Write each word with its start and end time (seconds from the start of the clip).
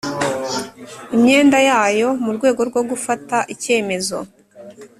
Imyenda 1.15 1.57
yayo 1.69 2.07
mu 2.23 2.31
rwego 2.37 2.61
rwo 2.69 2.81
gufata 2.89 3.37
icyemezo 3.53 4.17